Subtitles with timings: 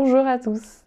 [0.00, 0.84] Bonjour à tous,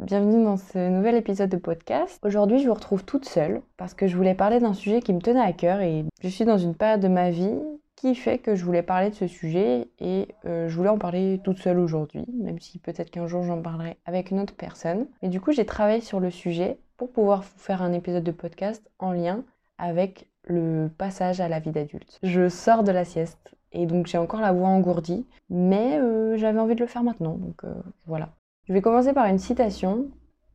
[0.00, 2.20] bienvenue dans ce nouvel épisode de podcast.
[2.26, 5.20] Aujourd'hui je vous retrouve toute seule parce que je voulais parler d'un sujet qui me
[5.22, 7.58] tenait à cœur et je suis dans une période de ma vie
[7.96, 11.40] qui fait que je voulais parler de ce sujet et euh, je voulais en parler
[11.42, 15.06] toute seule aujourd'hui, même si peut-être qu'un jour j'en parlerai avec une autre personne.
[15.22, 18.30] Et du coup j'ai travaillé sur le sujet pour pouvoir vous faire un épisode de
[18.30, 19.42] podcast en lien
[19.78, 22.18] avec le passage à la vie d'adulte.
[22.22, 26.58] Je sors de la sieste et donc j'ai encore la voix engourdie, mais euh, j'avais
[26.58, 27.72] envie de le faire maintenant, donc euh,
[28.06, 28.28] voilà.
[28.70, 30.06] Je vais commencer par une citation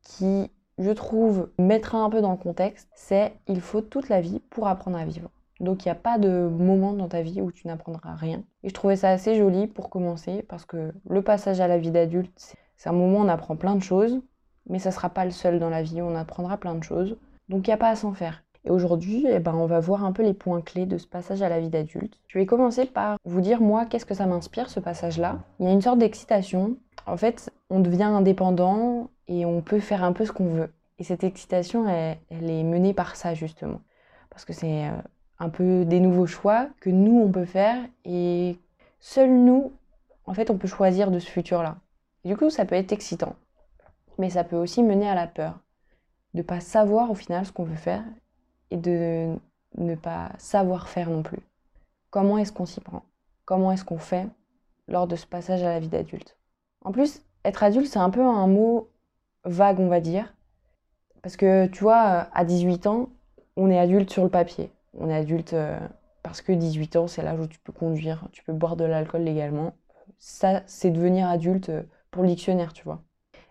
[0.02, 4.40] qui, je trouve, mettra un peu dans le contexte, c'est «Il faut toute la vie
[4.52, 5.30] pour apprendre à vivre».
[5.60, 8.42] Donc il n'y a pas de moment dans ta vie où tu n'apprendras rien.
[8.64, 11.92] Et je trouvais ça assez joli pour commencer, parce que le passage à la vie
[11.92, 14.22] d'adulte, c'est un moment où on apprend plein de choses,
[14.70, 17.18] mais ça ne sera pas le seul dans la vie, on apprendra plein de choses.
[17.50, 18.46] Donc il n'y a pas à s'en faire.
[18.64, 21.42] Et aujourd'hui, eh ben, on va voir un peu les points clés de ce passage
[21.42, 22.18] à la vie d'adulte.
[22.28, 25.40] Je vais commencer par vous dire, moi, qu'est-ce que ça m'inspire, ce passage-là?
[25.60, 30.04] Il y a une sorte d'excitation en fait, on devient indépendant et on peut faire
[30.04, 30.74] un peu ce qu'on veut.
[30.98, 32.18] Et cette excitation, elle,
[32.50, 33.82] est menée par ça, justement.
[34.30, 34.98] Parce que c'est euh,
[35.40, 37.78] un peu des nouveaux choix que nous, on peut faire.
[38.06, 38.58] Et
[39.00, 39.74] seuls nous,
[40.26, 41.78] en fait, on peut choisir de ce futur-là.
[42.24, 43.36] Du coup, ça peut être excitant.
[44.18, 45.60] Mais ça peut aussi mener à la peur.
[46.34, 48.04] De ne pas savoir au final ce qu'on veut faire
[48.72, 49.36] et de
[49.78, 51.40] ne pas savoir faire non plus.
[52.10, 53.04] Comment est-ce qu'on s'y prend?
[53.46, 54.28] Comment est-ce qu'on fait
[54.88, 56.38] lors de ce passage à la vie d'adulte?
[56.86, 58.90] En plus, être adulte, c'est un peu un mot
[59.44, 60.34] vague, on va dire.
[61.24, 63.10] Parce que, tu vois, à 18 ans,
[63.58, 64.72] on est adulte sur le papier.
[64.94, 65.80] On est adulte euh,
[66.22, 69.24] parce que 18 ans, c'est l'âge où tu peux conduire, tu peux boire de l'alcool
[69.24, 69.74] légalement.
[70.20, 73.02] Ça, c'est devenir adulte euh, pour le dictionnaire, tu vois.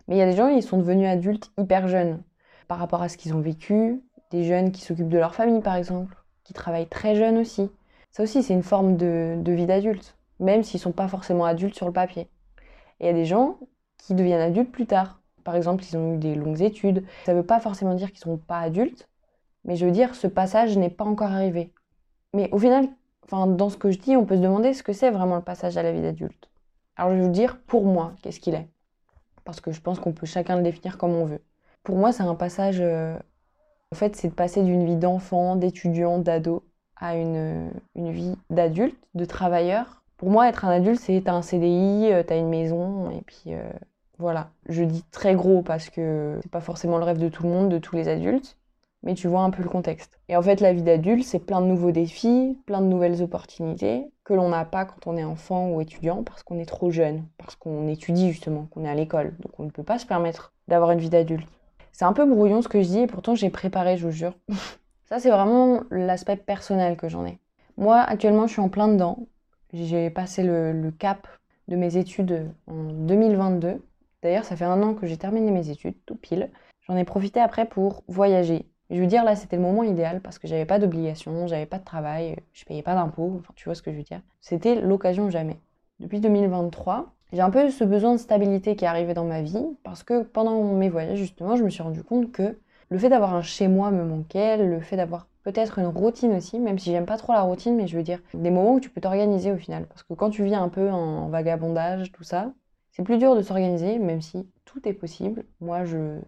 [0.07, 2.23] Mais il y a des gens, ils sont devenus adultes hyper jeunes
[2.69, 4.01] par rapport à ce qu'ils ont vécu.
[4.31, 7.69] Des jeunes qui s'occupent de leur famille, par exemple, qui travaillent très jeunes aussi.
[8.11, 11.43] Ça aussi, c'est une forme de, de vie d'adulte, même s'ils ne sont pas forcément
[11.45, 12.29] adultes sur le papier.
[12.99, 13.57] Et il y a des gens
[13.97, 15.19] qui deviennent adultes plus tard.
[15.43, 17.03] Par exemple, ils ont eu des longues études.
[17.25, 19.07] Ça ne veut pas forcément dire qu'ils ne sont pas adultes,
[19.63, 21.71] mais je veux dire, ce passage n'est pas encore arrivé.
[22.33, 22.87] Mais au final,
[23.23, 25.41] enfin, dans ce que je dis, on peut se demander ce que c'est vraiment le
[25.41, 26.49] passage à la vie d'adulte.
[26.95, 28.67] Alors je vais vous dire, pour moi, qu'est-ce qu'il est.
[29.43, 31.41] Parce que je pense qu'on peut chacun le définir comme on veut.
[31.83, 32.77] Pour moi, c'est un passage...
[32.79, 33.17] Euh,
[33.91, 36.63] en fait, c'est de passer d'une vie d'enfant, d'étudiant, d'ado
[36.97, 41.43] à une, une vie d'adulte, de travailleur, pour moi, être un adulte, c'est t'as un
[41.43, 43.61] CDI, euh, t'as une maison, et puis euh,
[44.17, 44.49] voilà.
[44.67, 47.69] Je dis très gros parce que c'est pas forcément le rêve de tout le monde,
[47.69, 48.57] de tous les adultes,
[49.03, 50.19] mais tu vois un peu le contexte.
[50.27, 54.09] Et en fait, la vie d'adulte, c'est plein de nouveaux défis, plein de nouvelles opportunités
[54.23, 57.23] que l'on n'a pas quand on est enfant ou étudiant parce qu'on est trop jeune,
[57.37, 60.53] parce qu'on étudie justement, qu'on est à l'école, donc on ne peut pas se permettre
[60.67, 61.47] d'avoir une vie d'adulte.
[61.91, 64.33] C'est un peu brouillon ce que je dis, et pourtant j'ai préparé, je vous jure.
[65.05, 67.37] Ça, c'est vraiment l'aspect personnel que j'en ai.
[67.77, 69.27] Moi, actuellement, je suis en plein dedans.
[69.75, 71.27] J'ai passé le, cap
[71.67, 73.83] de mes études en 2022.
[74.23, 76.49] D'ailleurs, ça fait un an que j'ai terminé mes études, tout pile.
[76.87, 78.65] J'en ai profité après pour voyager.
[78.89, 81.79] Je veux dire, là, c'était le moment idéal parce que j'avais pas d'obligation, j'avais pas
[81.79, 84.21] de travail, je payais pas d'impôts, enfin, tu vois ce que je veux dire.
[84.39, 85.59] C'était l'occasion jamais.
[85.99, 89.65] Depuis 2023, j'ai un peu ce besoin de stabilité qui est arrivé dans ma vie
[89.83, 92.57] parce que pendant mes voyages, justement, je me suis rendu compte que
[92.89, 96.59] le fait d'avoir un chez moi me manquait, le fait d'avoir peut-être une routine aussi,
[96.59, 98.89] même si j'aime pas trop la routine, mais je veux dire des moments où tu
[98.89, 99.85] peux t'organiser au final.
[99.85, 102.51] Parce que quand tu vis un peu en vagabondage, tout ça,
[102.91, 105.45] c'est plus dur de s'organiser, même si tout est possible.
[105.61, 106.19] Moi, je,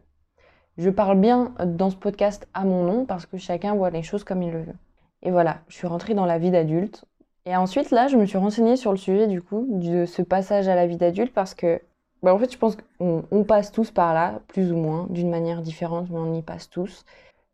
[0.77, 4.23] je parle bien dans ce podcast à mon nom parce que chacun voit les choses
[4.23, 4.75] comme il le veut.
[5.23, 7.03] Et voilà, je suis rentrée dans la vie d'adulte.
[7.47, 10.67] Et ensuite, là, je me suis renseignée sur le sujet du coup de ce passage
[10.67, 11.81] à la vie d'adulte parce que,
[12.21, 15.63] bah, en fait, je pense qu'on passe tous par là, plus ou moins, d'une manière
[15.63, 17.03] différente, mais on y passe tous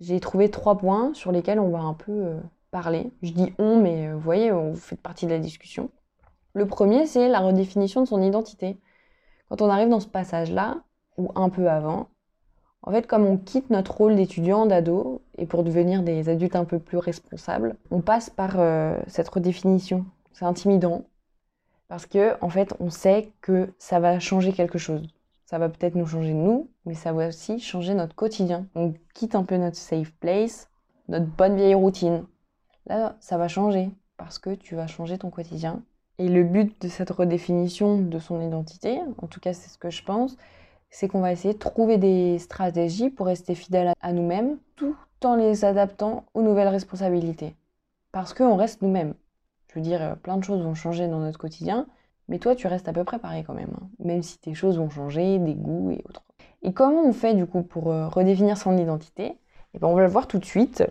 [0.04, 2.40] j'ai trouvé trois points sur lesquels on va un peu euh,
[2.72, 3.12] parler.
[3.22, 5.90] Je dis on, mais euh, vous voyez, vous faites partie de la discussion.
[6.54, 8.78] Le premier, c'est la redéfinition de son identité.
[9.50, 10.84] Quand on arrive dans ce passage-là,
[11.18, 12.10] ou un peu avant,
[12.82, 16.66] en fait, comme on quitte notre rôle d'étudiant, d'ado, et pour devenir des adultes un
[16.66, 20.06] peu plus responsables, on passe par euh, cette redéfinition.
[20.34, 21.06] C'est intimidant,
[21.88, 25.08] parce que, en fait, on sait que ça va changer quelque chose
[25.54, 28.66] ça va peut-être nous changer nous, mais ça va aussi changer notre quotidien.
[28.74, 30.68] On quitte un peu notre safe place,
[31.10, 32.26] notre bonne vieille routine.
[32.88, 35.84] Là, ça va changer parce que tu vas changer ton quotidien.
[36.18, 39.92] Et le but de cette redéfinition de son identité, en tout cas c'est ce que
[39.92, 40.38] je pense,
[40.90, 45.36] c'est qu'on va essayer de trouver des stratégies pour rester fidèle à nous-mêmes tout en
[45.36, 47.56] les adaptant aux nouvelles responsabilités.
[48.12, 49.14] Parce qu'on reste nous-mêmes.
[49.68, 51.86] Je veux dire, plein de choses vont changer dans notre quotidien,
[52.34, 53.88] mais toi, tu restes à peu près pareil quand même, hein.
[54.00, 56.24] même si tes choses vont changer, des goûts et autres.
[56.64, 59.38] Et comment on fait du coup pour euh, redéfinir son identité?
[59.76, 60.84] Eh ben, On va le voir tout de suite.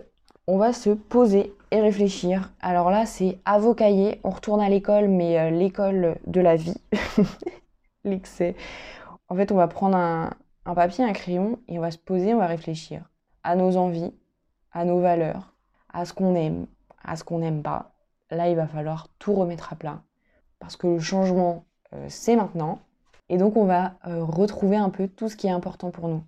[0.47, 2.53] On va se poser et réfléchir.
[2.61, 4.21] Alors là, c'est à vos cahiers.
[4.23, 6.77] On retourne à l'école, mais euh, l'école de la vie.
[8.05, 8.55] L'excès.
[9.27, 10.29] En fait, on va prendre un,
[10.65, 13.03] un papier, un crayon et on va se poser, on va réfléchir
[13.43, 14.13] à nos envies,
[14.71, 15.53] à nos valeurs,
[15.91, 16.67] à ce qu'on aime,
[17.03, 17.91] à ce qu'on n'aime pas.
[18.31, 20.03] Là, il va falloir tout remettre à plat
[20.63, 22.79] parce que le changement, euh, c'est maintenant.
[23.27, 26.23] Et donc, on va euh, retrouver un peu tout ce qui est important pour nous.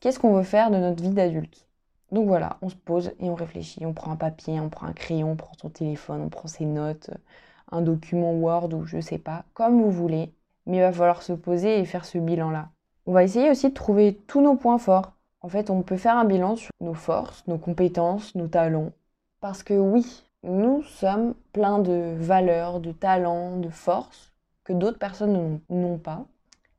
[0.00, 1.68] Qu'est-ce qu'on veut faire de notre vie d'adulte?
[2.10, 3.84] Donc voilà, on se pose et on réfléchit.
[3.84, 6.64] On prend un papier, on prend un crayon, on prend son téléphone, on prend ses
[6.64, 7.10] notes,
[7.70, 10.32] un document Word ou je sais pas, comme vous voulez.
[10.64, 12.70] Mais il va falloir se poser et faire ce bilan-là.
[13.04, 15.12] On va essayer aussi de trouver tous nos points forts.
[15.42, 18.92] En fait, on peut faire un bilan sur nos forces, nos compétences, nos talents.
[19.40, 24.32] Parce que oui, nous sommes pleins de valeurs, de talents, de forces
[24.64, 26.24] que d'autres personnes n'ont pas.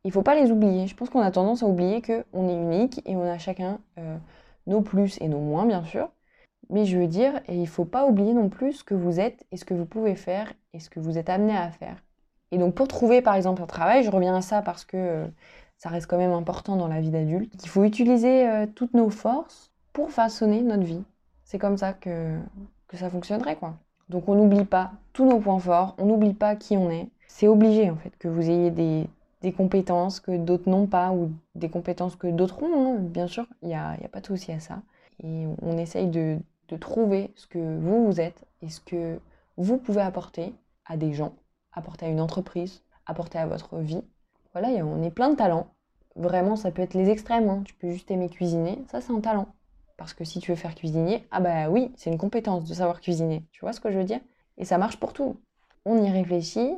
[0.03, 0.87] Il ne faut pas les oublier.
[0.87, 4.17] Je pense qu'on a tendance à oublier qu'on est unique et on a chacun euh,
[4.65, 6.09] nos plus et nos moins, bien sûr.
[6.69, 9.45] Mais je veux dire, il ne faut pas oublier non plus ce que vous êtes
[9.51, 12.03] et ce que vous pouvez faire et ce que vous êtes amené à faire.
[12.51, 15.27] Et donc pour trouver par exemple un travail, je reviens à ça parce que euh,
[15.77, 17.53] ça reste quand même important dans la vie d'adulte.
[17.63, 21.03] Il faut utiliser euh, toutes nos forces pour façonner notre vie.
[21.43, 22.37] C'est comme ça que,
[22.87, 23.75] que ça fonctionnerait, quoi.
[24.09, 27.09] Donc on n'oublie pas tous nos points forts, on n'oublie pas qui on est.
[27.27, 29.07] C'est obligé, en fait, que vous ayez des,
[29.41, 32.95] des compétences que d'autres n'ont pas ou des compétences que d'autres ont.
[32.95, 32.99] Hein.
[32.99, 34.81] Bien sûr, il n'y a, y a, pas de souci à ça.
[35.23, 36.37] Et on essaye de,
[36.69, 39.19] de trouver ce que vous, vous êtes et ce que
[39.57, 40.53] vous pouvez apporter
[40.85, 41.33] à des gens,
[41.73, 44.03] apporter à une entreprise, apporter à votre vie.
[44.53, 45.67] Voilà, on est plein de talents.
[46.15, 47.49] Vraiment, ça peut être les extrêmes.
[47.49, 47.61] Hein.
[47.65, 49.47] Tu peux juste aimer cuisiner, ça c'est un talent.
[49.97, 53.01] Parce que si tu veux faire cuisiner, ah bah oui, c'est une compétence de savoir
[53.01, 53.43] cuisiner.
[53.51, 54.21] Tu vois ce que je veux dire?
[54.57, 55.37] Et ça marche pour tout.
[55.85, 56.71] On y réfléchit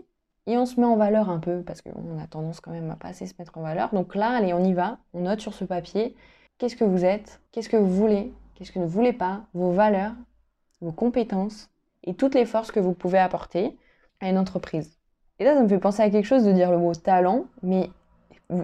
[0.48, 2.96] et on se met en valeur un peu parce qu'on a tendance quand même à
[2.96, 3.94] pas assez se mettre en valeur.
[3.94, 4.98] Donc là, allez, on y va.
[5.14, 6.16] On note sur ce papier
[6.58, 9.72] qu'est-ce que vous êtes, qu'est-ce que vous voulez, qu'est-ce que vous ne voulez pas, vos
[9.72, 10.14] valeurs,
[10.82, 11.70] vos compétences
[12.04, 13.78] et toutes les forces que vous pouvez apporter
[14.22, 14.98] à une entreprise.
[15.40, 17.90] Et là, ça me fait penser à quelque chose de dire le mot talent, mais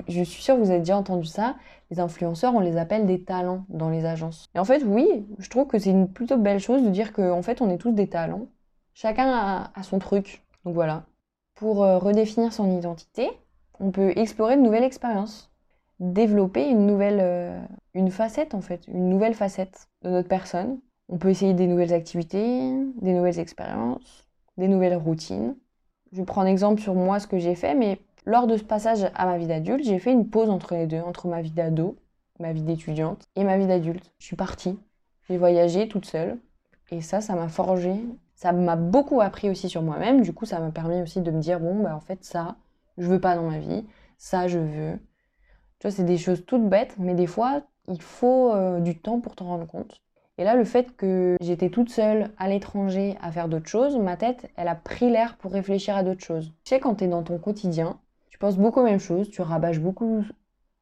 [0.08, 1.56] je suis sûre que vous avez déjà entendu ça,
[1.92, 4.50] les influenceurs, on les appelle des talents dans les agences.
[4.56, 7.42] Et en fait, oui, je trouve que c'est une plutôt belle chose de dire qu'en
[7.42, 8.48] fait, on est tous des talents.
[8.94, 9.30] Chacun
[9.76, 10.44] a, son truc.
[10.64, 11.06] Donc voilà.
[11.54, 13.30] Pour euh, redéfinir son identité,
[13.80, 15.52] on peut explorer de nouvelles expériences,
[16.00, 17.62] développer une nouvelle, euh,
[17.94, 20.80] une facette en fait, une nouvelle facette de notre personne.
[21.08, 22.72] On peut essayer des nouvelles activités,
[23.02, 24.28] des nouvelles expériences,
[24.58, 25.56] des nouvelles routines.
[26.12, 29.10] Je prends un exemple sur moi, ce que j'ai fait, mais lors de ce passage
[29.13, 31.98] à ma vie d'adulte, j'ai fait une pause entre les deux, entre ma vie d'ado,
[32.39, 34.13] ma vie d'étudiante et ma vie d'adulte.
[34.19, 34.77] Je suis partie,
[35.30, 36.38] j'ai voyagé toute seule
[36.92, 37.95] et ça, ça m'a forgé.
[38.36, 40.22] Ça m'a beaucoup appris aussi sur moi-même.
[40.22, 42.57] Du coup, ça m'a permis aussi de me dire bon, bah en fait, ça,
[42.98, 43.86] je veux pas dans ma vie.
[44.18, 45.00] Ça, je veux.
[45.80, 49.19] Tu vois, c'est des choses toutes bêtes, mais des fois, il faut euh, du temps
[49.19, 50.01] pour t'en rendre compte.
[50.38, 54.18] Et là, le fait que j'étais toute seule à l'étranger à faire d'autres choses, ma
[54.18, 56.51] tête, elle a pris l'air pour réfléchir à d'autres choses.
[56.66, 58.00] Tu sais, quand tu es dans ton quotidien,
[58.46, 60.24] penses beaucoup aux mêmes choses, tu rabâches beaucoup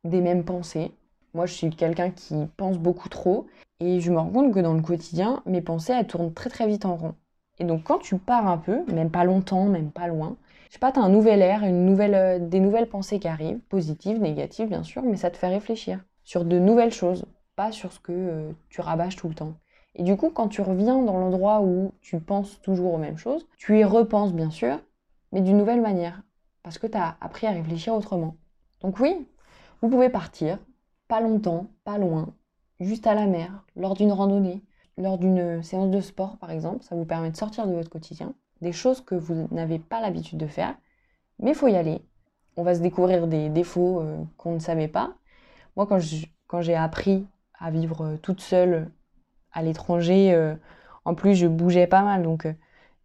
[0.04, 0.92] des mêmes pensées.
[1.33, 3.48] Moi, je suis quelqu'un qui pense beaucoup trop
[3.80, 6.68] et je me rends compte que dans le quotidien, mes pensées, elles tournent très très
[6.68, 7.15] vite en rond.
[7.60, 10.36] Et donc, quand tu pars un peu, même pas longtemps, même pas loin,
[10.68, 13.30] je sais pas, tu as un nouvel air, une nouvelle, euh, des nouvelles pensées qui
[13.30, 17.24] arrivent, positives, négatives bien sûr, mais ça te fait réfléchir sur de nouvelles choses,
[17.56, 19.54] pas sur ce que euh, tu rabâches tout le temps.
[19.95, 23.48] Et du coup, quand tu reviens dans l'endroit où tu penses toujours aux mêmes choses,
[23.58, 24.82] tu y repenses bien sûr,
[25.32, 26.24] mais d'une nouvelle manière
[26.63, 28.36] parce que tu as appris à réfléchir autrement.
[28.82, 29.27] Donc oui,
[29.82, 30.58] vous pouvez partir,
[31.08, 32.34] pas longtemps, pas loin,
[32.79, 34.63] juste à la mer, lors d'une randonnée,
[34.98, 38.34] lors d'une séance de sport par exemple, ça vous permet de sortir de votre quotidien,
[38.62, 40.75] des choses que vous n'avez pas l'habitude de faire,
[41.39, 42.01] mais il faut y aller.
[42.55, 45.15] On va se découvrir des défauts euh, qu'on ne savait pas.
[45.75, 47.25] Moi, quand j'ai appris
[47.60, 48.91] à vivre euh, toute seule
[49.51, 50.55] à l'étranger, euh,
[51.05, 52.48] en plus je bougeais pas mal, donc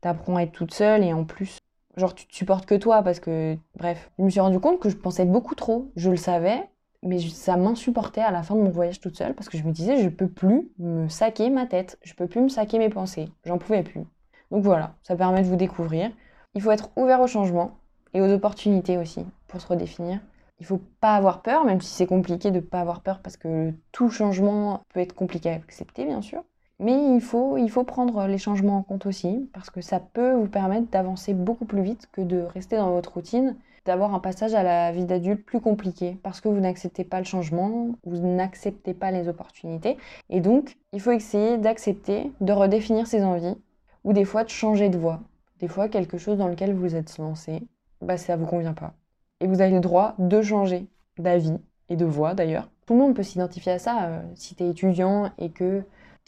[0.03, 1.59] tu apprends à être toute seule et en plus
[1.99, 4.11] Genre, tu te supportes que toi parce que, bref.
[4.19, 5.90] Je me suis rendu compte que je pensais beaucoup trop.
[5.97, 6.69] Je le savais,
[7.02, 9.73] mais ça m'insupportait à la fin de mon voyage toute seule parce que je me
[9.73, 11.99] disais, je peux plus me saquer ma tête.
[12.02, 13.28] Je peux plus me saquer mes pensées.
[13.45, 14.05] J'en pouvais plus.
[14.50, 16.11] Donc voilà, ça permet de vous découvrir.
[16.55, 17.73] Il faut être ouvert au changement
[18.14, 20.21] et aux opportunités aussi pour se redéfinir.
[20.61, 23.73] Il faut pas avoir peur, même si c'est compliqué de pas avoir peur parce que
[23.93, 26.43] tout changement peut être compliqué à accepter, bien sûr.
[26.80, 30.35] Mais il faut, il faut prendre les changements en compte aussi, parce que ça peut
[30.35, 34.54] vous permettre d'avancer beaucoup plus vite que de rester dans votre routine, d'avoir un passage
[34.54, 38.94] à la vie d'adulte plus compliqué, parce que vous n'acceptez pas le changement, vous n'acceptez
[38.94, 39.97] pas les opportunités.
[40.30, 43.56] Et donc, il faut essayer d'accepter, de redéfinir ses envies,
[44.04, 45.20] ou des fois de changer de voie.
[45.58, 47.66] Des fois, quelque chose dans lequel vous êtes lancé,
[48.00, 48.92] bah, ça ne vous convient pas.
[49.40, 50.87] Et vous avez le droit de changer
[51.18, 51.58] d'avis
[51.88, 52.68] et de voie d'ailleurs.
[52.87, 54.04] Tout le monde peut s'identifier à ça.
[54.04, 55.82] Euh, si tu es étudiant et que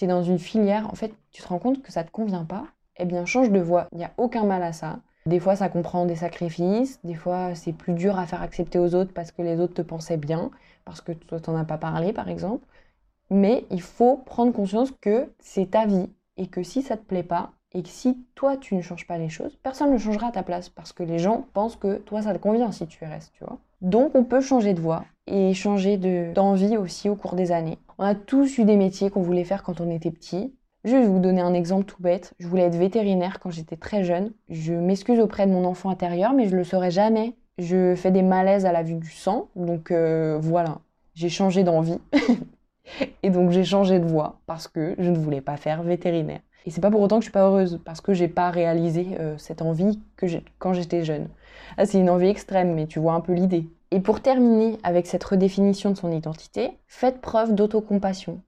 [0.07, 2.65] dans une filière, en fait, tu te rends compte que ça te convient pas,
[2.97, 3.89] eh bien change de voie.
[3.93, 5.01] Il n'y a aucun mal à ça.
[5.27, 8.95] Des fois, ça comprend des sacrifices, des fois, c'est plus dur à faire accepter aux
[8.95, 10.51] autres parce que les autres te pensaient bien,
[10.85, 12.67] parce que toi, t'en as pas parlé, par exemple.
[13.31, 17.23] Mais il faut prendre conscience que c'est ta vie et que si ça te plaît
[17.23, 20.33] pas, et que si toi tu ne changes pas les choses, personne ne changera à
[20.33, 23.33] ta place parce que les gens pensent que toi ça te convient si tu restes,
[23.33, 23.59] tu vois.
[23.81, 25.97] Donc on peut changer de voie et changer
[26.35, 27.79] d'envie aussi au cours des années.
[27.99, 30.55] On a tous eu des métiers qu'on voulait faire quand on était petit.
[30.85, 32.33] Je vais vous donner un exemple tout bête.
[32.39, 34.33] Je voulais être vétérinaire quand j'étais très jeune.
[34.49, 37.37] Je m'excuse auprès de mon enfant intérieur, mais je le saurais jamais.
[37.59, 40.79] Je fais des malaises à la vue du sang, donc euh, voilà.
[41.15, 41.99] J'ai changé d'envie.
[43.23, 46.41] et donc j'ai changé de voie parce que je ne voulais pas faire vétérinaire.
[46.67, 49.09] Et c'est pas pour autant que je suis pas heureuse parce que j'ai pas réalisé
[49.19, 50.27] euh, cette envie que
[50.59, 51.29] quand j'étais jeune.
[51.77, 53.69] Ah, c'est une envie extrême, mais tu vois un peu l'idée.
[53.91, 58.41] Et pour terminer avec cette redéfinition de son identité, faites preuve d'autocompassion.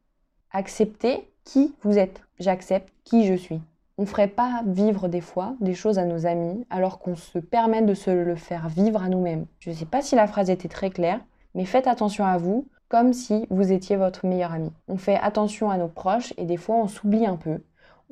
[0.53, 2.21] Acceptez qui vous êtes.
[2.39, 3.61] J'accepte qui je suis.
[3.99, 7.39] On ne ferait pas vivre des fois des choses à nos amis alors qu'on se
[7.39, 9.47] permet de se le faire vivre à nous-mêmes.
[9.59, 11.21] Je ne sais pas si la phrase était très claire,
[11.55, 14.71] mais faites attention à vous comme si vous étiez votre meilleur ami.
[14.89, 17.61] On fait attention à nos proches et des fois on s'oublie un peu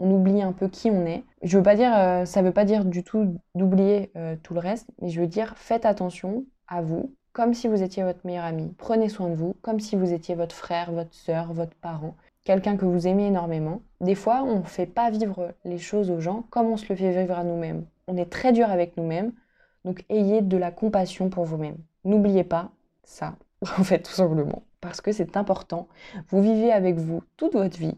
[0.01, 1.23] on oublie un peu qui on est.
[1.43, 4.61] Je veux pas dire, euh, ça veut pas dire du tout d'oublier euh, tout le
[4.61, 8.45] reste, mais je veux dire faites attention à vous, comme si vous étiez votre meilleur
[8.45, 8.75] ami.
[8.79, 12.77] Prenez soin de vous, comme si vous étiez votre frère, votre soeur, votre parent, quelqu'un
[12.77, 13.83] que vous aimez énormément.
[14.01, 16.97] Des fois, on ne fait pas vivre les choses aux gens comme on se le
[16.97, 17.85] fait vivre à nous-mêmes.
[18.09, 19.33] On est très dur avec nous-mêmes,
[19.85, 21.77] donc ayez de la compassion pour vous-même.
[22.05, 22.71] N'oubliez pas
[23.05, 23.37] ça,
[23.79, 25.89] en fait, tout simplement, parce que c'est important.
[26.29, 27.97] Vous vivez avec vous toute votre vie,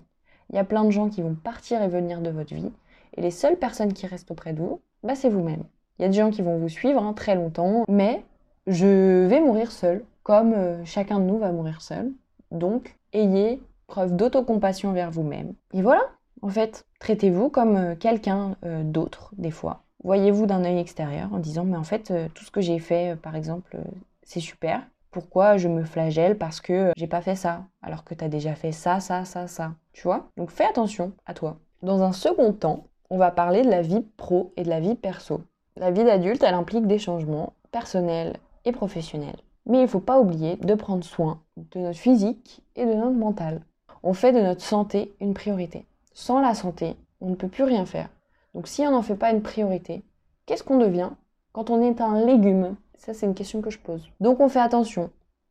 [0.52, 2.71] il y a plein de gens qui vont partir et venir de votre vie.
[3.16, 5.64] Et les seules personnes qui restent auprès de vous, bah, c'est vous-même.
[5.99, 8.25] Il y a des gens qui vont vous suivre hein, très longtemps, mais
[8.66, 12.12] je vais mourir seul, comme euh, chacun de nous va mourir seul.
[12.50, 15.54] Donc, ayez preuve d'autocompassion vers vous-même.
[15.73, 16.02] Et voilà,
[16.42, 19.82] en fait, traitez-vous comme euh, quelqu'un euh, d'autre, des fois.
[20.04, 23.37] Voyez-vous d'un œil extérieur en disant, mais en fait, tout ce que j'ai fait, par
[23.37, 23.78] exemple,
[24.25, 24.82] c'est super.
[25.12, 28.54] Pourquoi je me flagelle parce que j'ai pas fait ça alors que tu as déjà
[28.54, 29.75] fait ça, ça, ça, ça.
[29.92, 30.31] Tu vois?
[30.38, 31.59] Donc fais attention à toi.
[31.83, 34.95] Dans un second temps, on va parler de la vie pro et de la vie
[34.95, 35.42] perso.
[35.76, 39.37] La vie d'adulte, elle implique des changements personnels et professionnels.
[39.66, 43.16] Mais il ne faut pas oublier de prendre soin de notre physique et de notre
[43.16, 43.61] mental.
[44.02, 45.85] On fait de notre santé une priorité.
[46.14, 48.09] Sans la santé, on ne peut plus rien faire.
[48.54, 50.02] Donc si on n'en fait pas une priorité,
[50.47, 51.11] qu'est-ce qu'on devient?
[51.52, 54.09] Quand on est un légume ça, c'est une question que je pose.
[54.21, 55.11] Donc, on fait attention.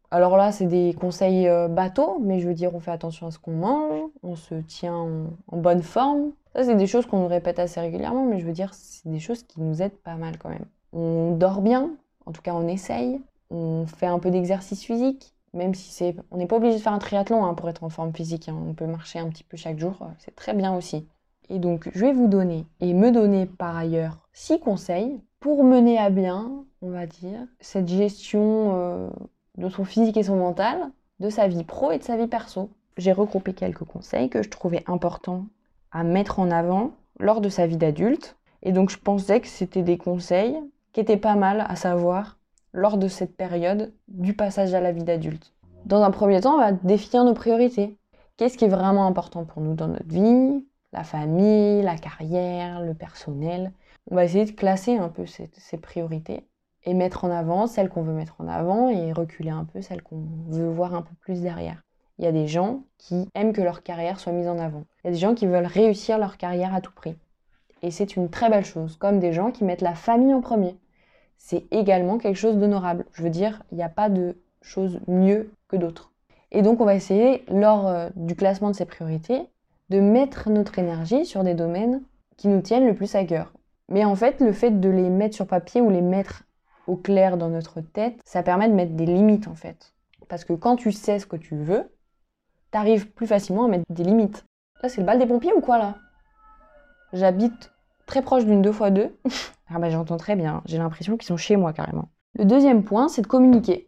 [0.10, 3.32] Alors là, c'est des conseils euh, bateaux, mais je veux dire, on fait attention à
[3.32, 6.32] ce qu'on mange, on se tient en, bonne forme.
[6.56, 9.20] Ça, c'est des choses qu'on nous répète assez régulièrement, mais je veux dire, c'est des
[9.20, 10.66] choses qui nous aident pas mal quand même.
[10.94, 11.92] On dort bien,
[12.26, 13.20] en tout cas, on essaye.
[13.50, 16.16] On fait un peu d'exercice physique, même si c'est.
[16.32, 18.48] On n'est pas obligé de faire un triathlon hein, pour être en forme physique.
[18.48, 18.58] Hein.
[18.66, 21.06] On peut marcher un petit peu chaque jour, c'est très bien aussi.
[21.50, 25.98] Et donc, je vais vous donner, et me donner par ailleurs, six conseils pour mener
[25.98, 29.10] à bien, on va dire, cette gestion euh,
[29.58, 32.70] de son physique et son mental, de sa vie pro et de sa vie perso.
[32.98, 35.46] J'ai regroupé quelques conseils que je trouvais importants
[35.92, 38.38] à mettre en avant lors de sa vie d'adulte.
[38.64, 40.58] Et donc je pensais que c'était des conseils
[40.94, 42.38] qui étaient pas mal à savoir
[42.74, 45.54] lors de cette période du passage à la vie d'adulte.
[45.86, 47.98] Dans un premier temps, on va définir nos priorités.
[48.38, 50.66] Qu'est-ce qui est vraiment important pour nous dans notre vie?
[50.94, 53.72] La famille, la carrière, le personnel
[54.10, 56.46] on va essayer de classer un peu ces, priorités
[56.84, 60.02] et mettre en avant celles qu'on veut mettre en avant et reculer un peu celles
[60.02, 61.84] qu'on veut voir un peu plus derrière.
[62.18, 64.84] Il y a des gens qui aiment que leur carrière soit mise en avant.
[65.04, 67.16] Il y a des gens qui veulent réussir leur carrière à tout prix.
[67.82, 70.76] Et c'est une très belle chose, comme des gens qui mettent la famille en premier.
[71.38, 73.06] C'est également quelque chose d'honorable.
[73.14, 76.12] Je veux dire, il n'y a pas de chose mieux que d'autres.
[76.52, 79.42] Et donc on va essayer, lors euh, du classement de ces priorités,
[79.90, 82.02] de mettre notre énergie sur des domaines
[82.38, 83.54] qui nous tiennent le plus à cœur.
[83.90, 86.44] Mais en fait, le fait de les mettre sur papier ou les mettre
[86.88, 89.94] au clair dans notre tête, ça permet de mettre des limites en fait.
[90.28, 91.92] Parce que quand tu sais ce que tu veux,
[92.72, 94.46] t'arrives plus facilement à mettre des limites.
[94.82, 95.96] Là, c'est le bal des pompiers ou quoi là?
[97.14, 97.72] J'habite
[98.06, 99.12] très proche d'une 2x2.
[99.70, 102.10] ah bah j'entends très bien, j'ai l'impression qu'ils sont chez moi carrément.
[102.36, 103.88] Le deuxième point, c'est de communiquer.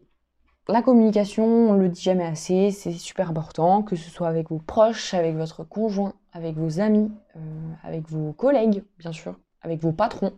[0.70, 4.60] La communication, on le dit jamais assez, c'est super important, que ce soit avec vos
[4.60, 7.40] proches, avec votre conjoint, avec vos amis, euh,
[7.84, 10.34] avec vos collègues, bien sûr avec vos patrons.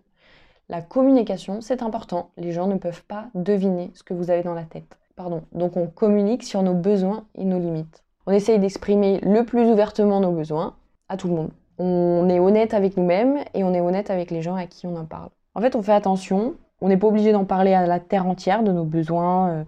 [0.67, 2.31] La communication, c'est important.
[2.38, 4.98] Les gens ne peuvent pas deviner ce que vous avez dans la tête.
[5.15, 5.43] Pardon.
[5.51, 8.03] Donc on communique sur nos besoins et nos limites.
[8.25, 10.75] On essaye d'exprimer le plus ouvertement nos besoins
[11.07, 11.51] à tout le monde.
[11.77, 14.95] On est honnête avec nous-mêmes et on est honnête avec les gens à qui on
[14.95, 15.29] en parle.
[15.53, 16.55] En fait, on fait attention.
[16.81, 19.63] On n'est pas obligé d'en parler à la terre entière de nos besoins, euh,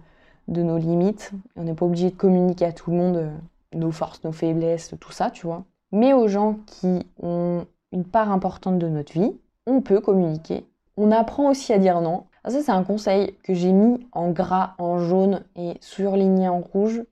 [0.48, 1.32] de nos limites.
[1.56, 3.30] On n'est pas obligé de communiquer à tout le monde euh,
[3.72, 5.64] nos forces, nos faiblesses, tout ça, tu vois.
[5.92, 9.32] Mais aux gens qui ont une part importante de notre vie,
[9.66, 10.66] on peut communiquer
[11.00, 12.24] On apprend aussi à dire non.
[12.42, 16.58] Ah, ça, c'est un conseil que j'ai mis en gras, en jaune et surligné en
[16.58, 17.04] rouge.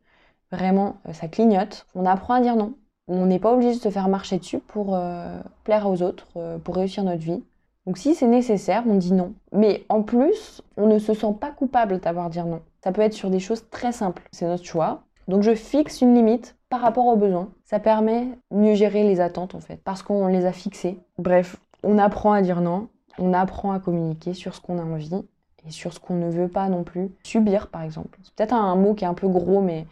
[0.50, 1.86] Vraiment, euh, ça clignote.
[1.94, 2.74] On apprend à dire non.
[3.06, 6.58] On n'est pas obligé de se faire marcher dessus pour euh, plaire aux autres, euh,
[6.58, 7.44] pour réussir notre vie.
[7.86, 9.34] Donc si c'est nécessaire, on dit non.
[9.52, 12.62] Mais en plus, on ne se sent pas coupable d'avoir dit non.
[12.82, 14.24] Ça peut être sur des choses très simples.
[14.32, 15.04] C'est notre choix.
[15.28, 17.50] Donc je fixe une limite par rapport aux besoins.
[17.62, 20.98] Ça permet mieux gérer les attentes en fait, parce qu'on les a fixées.
[21.18, 22.88] Bref, on apprend à dire non,
[23.18, 25.24] on apprend à communiquer sur ce qu'on a envie
[25.66, 28.18] et sur ce qu'on ne veut pas non plus subir par exemple.
[28.22, 29.86] C'est peut-être un mot qui est un peu gros, mais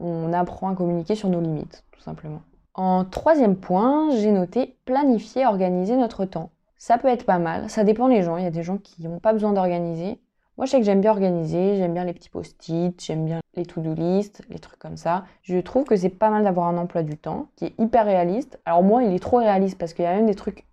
[0.00, 2.42] on apprend à communiquer sur nos limites, tout simplement.
[2.74, 6.50] En troisième point, j'ai noté planifier, organiser notre temps.
[6.76, 8.36] Ça peut être pas mal, ça dépend des gens.
[8.36, 10.20] Il y a des gens qui n'ont pas besoin d'organiser.
[10.56, 13.66] Moi, je sais que j'aime bien organiser, j'aime bien les petits post-it, j'aime bien les
[13.66, 15.24] to-do list, les trucs comme ça.
[15.42, 18.60] Je trouve que c'est pas mal d'avoir un emploi du temps qui est hyper réaliste.
[18.64, 20.67] Alors moi, il est trop réaliste parce qu'il y a même des trucs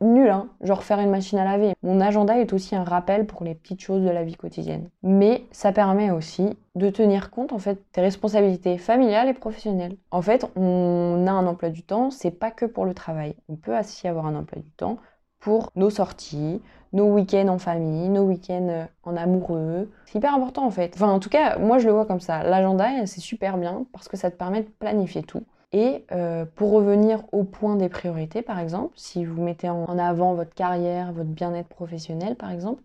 [0.00, 1.74] nuls, hein, genre faire une machine à laver.
[1.82, 4.88] Mon agenda est aussi un rappel pour les petites choses de la vie quotidienne.
[5.02, 9.96] Mais ça permet aussi de tenir compte en fait des responsabilités familiales et professionnelles.
[10.10, 13.34] En fait, on a un emploi du temps, c'est pas que pour le travail.
[13.48, 14.98] On peut aussi avoir un emploi du temps
[15.40, 16.60] pour nos sorties,
[16.92, 19.90] nos week-ends en famille, nos week-ends euh, en amoureux.
[20.06, 20.92] C'est hyper important en fait.
[20.94, 22.42] Enfin, en tout cas, moi je le vois comme ça.
[22.42, 25.44] L'agenda, c'est super bien parce que ça te permet de planifier tout.
[25.72, 30.34] Et euh, pour revenir au point des priorités, par exemple, si vous mettez en avant
[30.34, 32.82] votre carrière, votre bien-être professionnel, par exemple,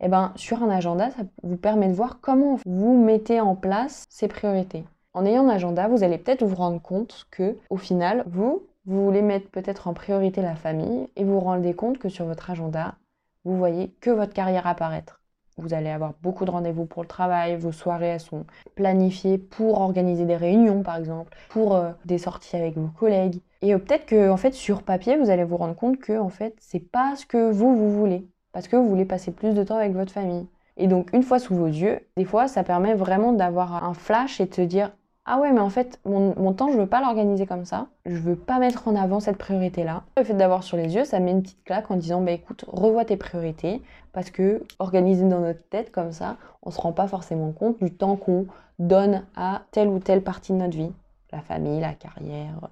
[0.00, 4.04] eh ben, sur un agenda, ça vous permet de voir comment vous mettez en place
[4.08, 4.84] ces priorités.
[5.12, 9.04] En ayant un agenda, vous allez peut-être vous rendre compte que, au final, vous, vous
[9.04, 12.50] voulez mettre peut-être en priorité la famille et vous vous rendez compte que sur votre
[12.50, 12.96] agenda,
[13.44, 15.23] vous voyez que votre carrière apparaître.
[15.56, 18.44] Vous allez avoir beaucoup de rendez-vous pour le travail, vos soirées sont
[18.74, 23.40] planifiées pour organiser des réunions par exemple, pour euh, des sorties avec vos collègues.
[23.62, 26.28] Et euh, peut-être que en fait sur papier vous allez vous rendre compte que en
[26.28, 29.62] fait c'est pas ce que vous vous voulez, parce que vous voulez passer plus de
[29.62, 30.48] temps avec votre famille.
[30.76, 34.40] Et donc une fois sous vos yeux, des fois ça permet vraiment d'avoir un flash
[34.40, 34.90] et de se dire
[35.26, 37.86] ah ouais, mais en fait, mon, temps, je veux pas l'organiser comme ça.
[38.04, 40.02] Je veux pas mettre en avant cette priorité-là.
[40.18, 42.66] Le fait d'avoir sur les yeux, ça met une petite claque en disant, bah écoute,
[42.68, 43.80] revois tes priorités.
[44.12, 47.90] Parce que organiser dans notre tête comme ça, on se rend pas forcément compte du
[47.90, 48.46] temps qu'on
[48.78, 50.92] donne à telle ou telle partie de notre vie.
[51.32, 52.68] La famille, la carrière,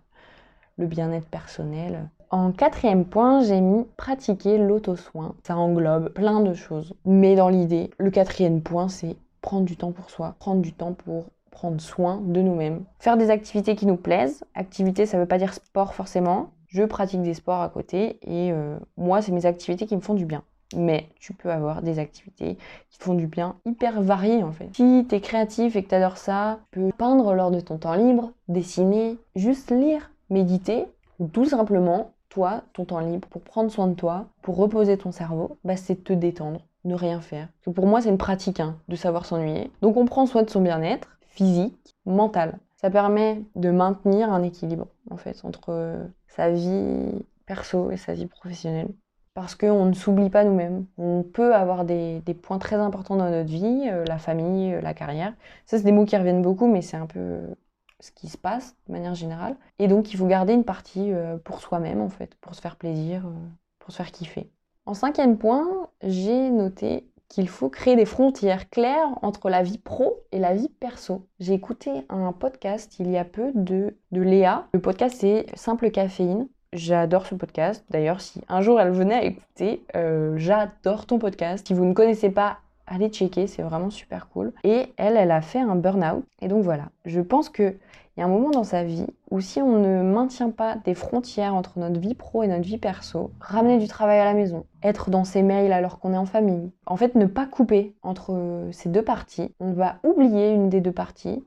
[0.76, 2.10] le bien-être personnel.
[2.30, 5.34] En quatrième point, j'ai mis pratiquer l'auto-soin.
[5.42, 6.94] Ça englobe plein de choses.
[7.06, 10.92] Mais dans l'idée, le quatrième point, c'est prendre du temps pour soi, prendre du temps
[10.92, 12.82] pour prendre soin de nous-mêmes.
[12.98, 14.42] Faire des activités qui nous plaisent.
[14.56, 16.50] Activité, ça veut pas dire sport forcément.
[16.66, 20.14] Je pratique des sports à côté et euh, moi, c'est mes activités qui me font
[20.14, 20.42] du bien.
[20.74, 22.56] Mais tu peux avoir des activités
[22.90, 24.70] qui te font du bien hyper variées en fait.
[24.74, 27.76] Si tu es créatif et que tu adores ça, tu peux peindre lors de ton
[27.76, 30.86] temps libre, dessiner, juste lire, méditer
[31.18, 35.12] ou tout simplement, toi, ton temps libre, pour prendre soin de toi, pour reposer ton
[35.12, 37.48] cerveau, bah, c'est te détendre, ne rien faire.
[37.74, 39.70] pour moi, c'est une pratique hein, de savoir s'ennuyer.
[39.82, 42.58] Donc on prend soin de son bien-être physique, mental.
[42.76, 48.26] Ça permet de maintenir un équilibre en fait entre sa vie perso et sa vie
[48.26, 48.88] professionnelle.
[49.34, 50.84] Parce qu'on ne s'oublie pas nous-mêmes.
[50.98, 54.92] On peut avoir des, points très importants dans notre vie, euh, la famille, euh, la
[54.92, 55.32] carrière.
[55.64, 57.40] Ça, c'est des mots qui reviennent beaucoup, mais c'est un peu
[58.00, 59.56] ce qui se passe de manière générale.
[59.78, 62.76] Et donc, il faut garder une partie euh, pour soi-même, en fait, pour se faire
[62.76, 63.24] plaisir,
[63.78, 64.50] pour se faire kiffer.
[64.84, 70.22] En cinquième point, j'ai noté qu'il faut créer des frontières claires entre la vie pro
[70.32, 71.26] et la vie perso.
[71.40, 74.66] J'ai écouté un podcast il y a peu de, Léa.
[74.74, 76.46] Le podcast c'est Simple Caféine.
[76.74, 77.84] J'adore ce podcast.
[77.88, 81.66] D'ailleurs, si un jour elle venait à écouter, euh, j'adore ton podcast.
[81.66, 82.58] Si vous ne connaissez pas,
[82.92, 84.52] allez checker, c'est vraiment super cool.
[84.64, 86.24] Et elle, elle a fait un burn-out.
[86.40, 87.74] Et donc voilà, je pense que
[88.16, 90.94] il y a un moment dans sa vie où si on ne maintient pas des
[90.94, 94.66] frontières entre notre vie pro et notre vie perso, ramener du travail à la maison,
[94.82, 98.68] être dans ses mails alors qu'on est en famille, en fait ne pas couper entre
[98.70, 101.42] ces deux parties, on va oublier une des deux parties,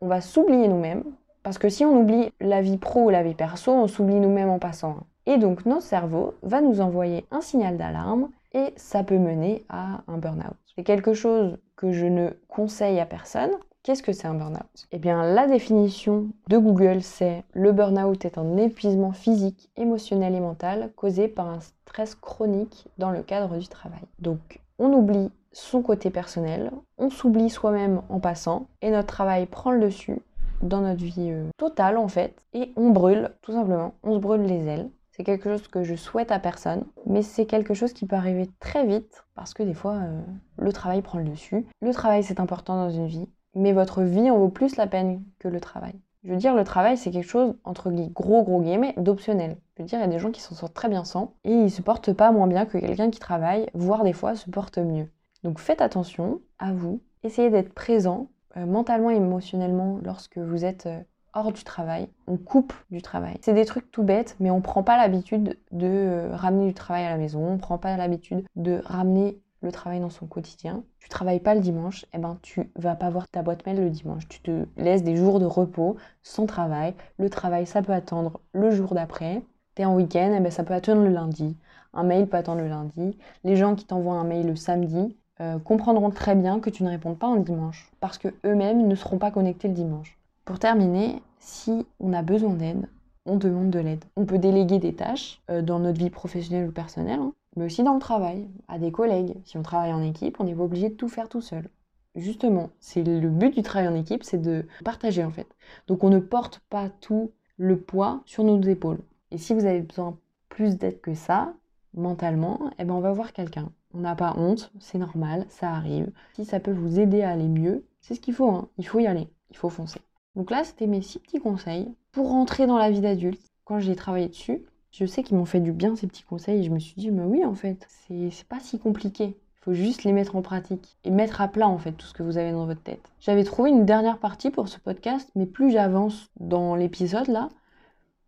[0.00, 1.04] on va s'oublier nous-mêmes,
[1.44, 4.50] parce que si on oublie la vie pro ou la vie perso, on s'oublie nous-mêmes
[4.50, 4.96] en passant.
[5.26, 10.00] Et donc notre cerveau va nous envoyer un signal d'alarme et ça peut mener à
[10.08, 10.56] un burn-out.
[10.80, 13.50] C'est quelque chose que je ne conseille à personne
[13.82, 14.88] Qu'est-ce que c'est un burn-out?
[14.92, 20.40] Eh bien, la définition de Google, c'est le burn-out est un épuisement physique, émotionnel et
[20.40, 24.00] mental causé par un stress chronique dans le cadre du travail.
[24.20, 29.72] Donc, on oublie son côté personnel, on s'oublie soi-même en passant, et notre travail prend
[29.72, 30.22] le dessus
[30.62, 34.46] dans notre vie euh, totale en fait, et on brûle, tout simplement, on se brûle
[34.46, 34.88] les ailes.
[35.20, 38.48] C'est quelque chose que je souhaite à personne, mais c'est quelque chose qui peut arriver
[38.58, 40.22] très vite parce que des fois, euh,
[40.56, 41.66] le travail prend le dessus.
[41.82, 45.22] Le travail, c'est important dans une vie, mais votre vie en vaut plus la peine
[45.38, 45.92] que le travail.
[46.24, 49.58] Je veux dire, le travail, c'est quelque chose, entre gros gros guillemets, d'optionnel.
[49.76, 51.52] Je veux dire, il y a des gens qui s'en sortent très bien sans, et
[51.52, 54.78] ils se portent pas moins bien que quelqu'un qui travaille, voire des fois se porte
[54.78, 55.10] mieux.
[55.44, 60.86] Donc faites attention à vous, essayez d'être présent euh, mentalement et émotionnellement lorsque vous êtes
[60.86, 61.02] euh,
[61.34, 63.38] hors du travail, on coupe du travail.
[63.42, 67.04] C'est des trucs tout bêtes, mais on prend pas l'habitude de euh, ramener du travail
[67.04, 70.84] à la maison, on prend pas l'habitude de ramener le travail dans son quotidien.
[70.98, 73.90] Tu travailles pas le dimanche, eh ben tu vas pas voir ta boîte mail le
[73.90, 74.26] dimanche.
[74.28, 76.94] Tu te laisses des jours de repos sans travail.
[77.18, 79.42] Le travail, ça peut attendre le jour d'après.
[79.74, 81.56] T'es en week-end, eh ben ça peut attendre le lundi.
[81.92, 83.18] Un mail peut attendre le lundi.
[83.44, 86.90] Les gens qui t'envoient un mail le samedi euh, comprendront très bien que tu ne
[86.90, 90.19] réponds pas un dimanche, parce que eux-mêmes ne seront pas connectés le dimanche.
[90.50, 92.88] Pour terminer, si on a besoin d'aide,
[93.24, 94.04] on demande de l'aide.
[94.16, 97.84] On peut déléguer des tâches euh, dans notre vie professionnelle ou personnelle, hein mais aussi
[97.84, 99.36] dans le travail, à des collègues.
[99.44, 101.70] Si on travaille en équipe, on n'est pas obligé de tout faire tout seul.
[102.16, 105.46] Justement, c'est le but du travail en équipe, c'est de partager en fait.
[105.86, 108.98] Donc on ne porte pas tout le poids sur nos épaules.
[109.30, 111.54] Et si vous avez besoin plus d'aide que ça,
[111.94, 113.70] mentalement, eh ben on va voir quelqu'un.
[113.94, 116.10] On n'a pas honte, c'est normal, ça arrive.
[116.34, 118.68] Si ça peut vous aider à aller mieux, c'est ce qu'il faut, hein.
[118.78, 120.00] il faut y aller, il faut foncer.
[120.40, 123.46] Donc là, c'était mes six petits conseils pour rentrer dans la vie d'adulte.
[123.66, 126.62] Quand j'ai travaillé dessus, je sais qu'ils m'ont fait du bien ces petits conseils et
[126.62, 129.24] je me suis dit, mais oui, en fait, c'est pas si compliqué.
[129.26, 132.14] Il faut juste les mettre en pratique et mettre à plat en fait tout ce
[132.14, 133.12] que vous avez dans votre tête.
[133.20, 137.50] J'avais trouvé une dernière partie pour ce podcast, mais plus j'avance dans l'épisode là,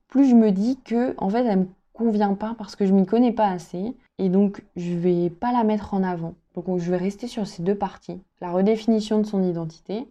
[0.07, 3.07] plus je me dis que en fait elle me convient pas parce que je m'y
[3.07, 6.35] connais pas assez et donc je vais pas la mettre en avant.
[6.55, 10.07] Donc je vais rester sur ces deux parties, la redéfinition de son identité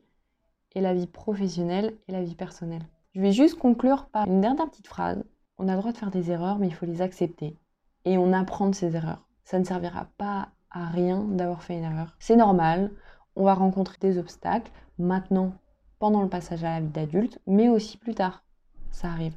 [0.74, 2.86] et la vie professionnelle et la vie personnelle.
[3.14, 5.24] Je vais juste conclure par une dernière petite phrase
[5.62, 7.56] on a le droit de faire des erreurs, mais il faut les accepter.
[8.04, 9.28] Et on apprend de ces erreurs.
[9.44, 12.16] Ça ne servira pas à rien d'avoir fait une erreur.
[12.18, 12.90] C'est normal,
[13.36, 15.54] on va rencontrer des obstacles, maintenant,
[16.00, 18.44] pendant le passage à la vie d'adulte, mais aussi plus tard.
[18.90, 19.36] Ça arrive.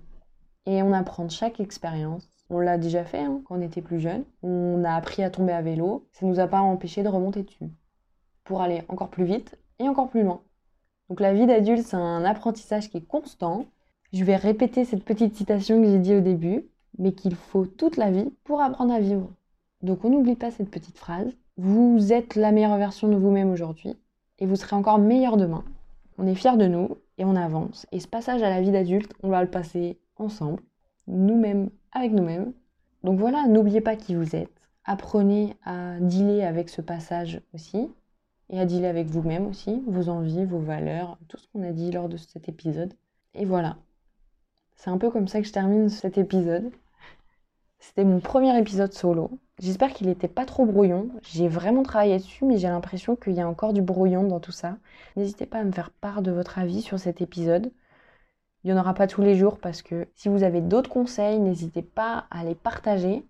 [0.64, 2.30] Et on apprend de chaque expérience.
[2.48, 4.24] On l'a déjà fait hein, quand on était plus jeune.
[4.42, 6.08] On a appris à tomber à vélo.
[6.12, 7.68] Ça ne nous a pas empêché de remonter dessus.
[8.44, 10.40] Pour aller encore plus vite et encore plus loin.
[11.14, 13.66] Donc la vie d'adulte, c'est un apprentissage qui est constant.
[14.12, 16.66] Je vais répéter cette petite citation que j'ai dit au début,
[16.98, 19.30] mais qu'il faut toute la vie pour apprendre à vivre.
[19.80, 21.30] Donc on n'oublie pas cette petite phrase.
[21.56, 23.94] Vous êtes la meilleure version de vous-même aujourd'hui
[24.40, 25.62] et vous serez encore meilleur demain.
[26.18, 27.86] On est fiers de nous et on avance.
[27.92, 30.64] Et ce passage à la vie d'adulte, on va le passer ensemble,
[31.06, 32.52] nous-mêmes avec nous-mêmes.
[33.04, 34.50] Donc voilà, n'oubliez pas qui vous êtes.
[34.84, 37.88] Apprenez à dealer avec ce passage aussi
[38.50, 41.90] et à dealer avec vous-même aussi, vos envies, vos valeurs, tout ce qu'on a dit
[41.90, 42.94] lors de cet épisode.
[43.34, 43.76] Et voilà,
[44.76, 46.70] c'est un peu comme ça que je termine cet épisode.
[47.78, 49.38] C'était mon premier épisode solo.
[49.60, 51.10] J'espère qu'il n'était pas trop brouillon.
[51.22, 54.52] J'ai vraiment travaillé dessus, mais j'ai l'impression qu'il y a encore du brouillon dans tout
[54.52, 54.78] ça.
[55.16, 57.70] N'hésitez pas à me faire part de votre avis sur cet épisode.
[58.62, 61.38] Il n'y en aura pas tous les jours parce que si vous avez d'autres conseils,
[61.38, 63.24] n'hésitez pas à les partager.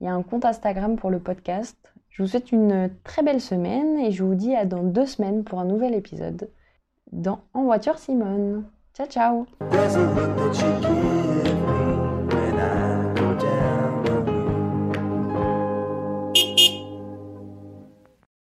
[0.00, 1.93] Il y a un compte Instagram pour le podcast.
[2.14, 5.42] Je vous souhaite une très belle semaine et je vous dis à dans deux semaines
[5.42, 6.48] pour un nouvel épisode
[7.10, 8.62] dans En voiture Simone.
[8.94, 9.46] Ciao, ciao